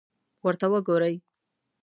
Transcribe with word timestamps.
ورته 0.43 0.65
وګورئ! 0.71 1.15